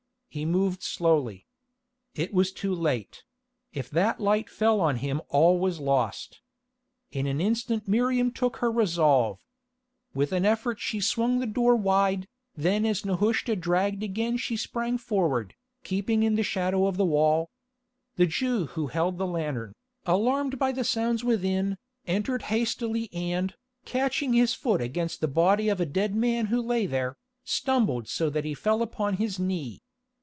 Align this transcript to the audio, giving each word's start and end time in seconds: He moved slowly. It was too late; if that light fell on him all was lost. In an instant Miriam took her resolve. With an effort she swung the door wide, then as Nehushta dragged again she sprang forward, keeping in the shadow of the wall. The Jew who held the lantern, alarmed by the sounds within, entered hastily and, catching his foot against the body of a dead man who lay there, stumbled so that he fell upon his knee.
He 0.33 0.45
moved 0.45 0.81
slowly. 0.81 1.45
It 2.15 2.33
was 2.33 2.53
too 2.53 2.73
late; 2.73 3.25
if 3.73 3.89
that 3.89 4.21
light 4.21 4.49
fell 4.49 4.79
on 4.79 4.95
him 4.95 5.19
all 5.27 5.59
was 5.59 5.81
lost. 5.81 6.39
In 7.11 7.27
an 7.27 7.41
instant 7.41 7.85
Miriam 7.85 8.31
took 8.31 8.55
her 8.63 8.71
resolve. 8.71 9.39
With 10.13 10.31
an 10.31 10.45
effort 10.45 10.79
she 10.79 11.01
swung 11.01 11.39
the 11.39 11.45
door 11.45 11.75
wide, 11.75 12.29
then 12.55 12.85
as 12.85 13.03
Nehushta 13.05 13.57
dragged 13.57 14.03
again 14.03 14.37
she 14.37 14.55
sprang 14.55 14.97
forward, 14.97 15.53
keeping 15.83 16.23
in 16.23 16.35
the 16.35 16.43
shadow 16.43 16.85
of 16.85 16.95
the 16.95 17.03
wall. 17.03 17.49
The 18.15 18.25
Jew 18.27 18.67
who 18.67 18.87
held 18.87 19.17
the 19.17 19.27
lantern, 19.27 19.73
alarmed 20.05 20.57
by 20.57 20.71
the 20.71 20.85
sounds 20.85 21.25
within, 21.25 21.77
entered 22.07 22.43
hastily 22.43 23.09
and, 23.11 23.53
catching 23.83 24.31
his 24.31 24.53
foot 24.53 24.79
against 24.79 25.19
the 25.19 25.27
body 25.27 25.67
of 25.67 25.81
a 25.81 25.85
dead 25.85 26.15
man 26.15 26.45
who 26.45 26.61
lay 26.61 26.85
there, 26.85 27.17
stumbled 27.43 28.07
so 28.07 28.29
that 28.29 28.45
he 28.45 28.53
fell 28.53 28.81
upon 28.81 29.15
his 29.15 29.37
knee. 29.37 29.81